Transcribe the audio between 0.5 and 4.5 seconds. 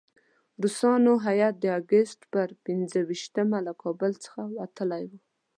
روسانو هیات د اګست پر پنځه ویشتمه له کابل څخه